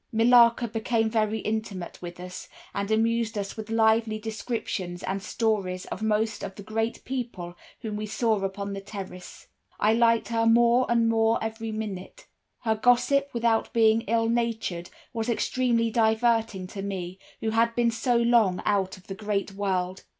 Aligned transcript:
Millarca 0.11 0.67
became 0.67 1.11
very 1.11 1.37
intimate 1.41 2.01
with 2.01 2.19
us, 2.19 2.49
and 2.73 2.89
amused 2.89 3.37
us 3.37 3.55
with 3.55 3.69
lively 3.69 4.17
descriptions 4.17 5.03
and 5.03 5.21
stories 5.21 5.85
of 5.85 6.01
most 6.01 6.41
of 6.43 6.55
the 6.55 6.63
great 6.63 7.05
people 7.05 7.53
whom 7.81 7.97
we 7.97 8.07
saw 8.07 8.43
upon 8.43 8.73
the 8.73 8.81
terrace. 8.81 9.45
I 9.79 9.93
liked 9.93 10.29
her 10.29 10.47
more 10.47 10.87
and 10.89 11.07
more 11.07 11.37
every 11.39 11.71
minute. 11.71 12.25
Her 12.61 12.73
gossip 12.73 13.29
without 13.31 13.71
being 13.73 14.01
ill 14.07 14.27
natured, 14.27 14.89
was 15.13 15.29
extremely 15.29 15.91
diverting 15.91 16.65
to 16.69 16.81
me, 16.81 17.19
who 17.39 17.51
had 17.51 17.75
been 17.75 17.91
so 17.91 18.17
long 18.17 18.59
out 18.65 18.97
of 18.97 19.05
the 19.05 19.13
great 19.13 19.51
world. 19.51 20.03